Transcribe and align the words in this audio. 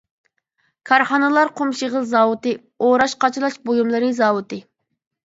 كارخانىلار 0.89 1.51
قۇم-شېغىل 1.59 2.07
زاۋۇتى، 2.13 2.53
ئوراش-قاچىلاش 2.87 3.59
بۇيۇملىرى 3.69 4.11
زاۋۇتى. 4.23 4.61